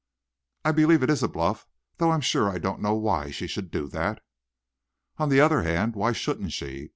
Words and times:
"I 0.65 0.71
believe 0.71 1.03
it 1.03 1.11
is 1.11 1.21
a 1.21 1.27
bluff, 1.27 1.67
though 1.97 2.09
I'm 2.09 2.21
sure 2.21 2.49
I 2.49 2.57
don't 2.57 2.81
know 2.81 2.95
why 2.95 3.29
she 3.29 3.45
should 3.45 3.69
do 3.69 3.87
that." 3.89 4.19
"On 5.17 5.29
the 5.29 5.39
other 5.41 5.61
hand, 5.61 5.93
why 5.95 6.11
shouldn't 6.11 6.53
she? 6.53 6.89